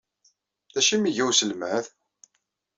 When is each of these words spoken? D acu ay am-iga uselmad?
D 0.73 0.75
acu 0.79 0.91
ay 0.91 0.95
am-iga 0.97 1.23
uselmad? 1.29 1.85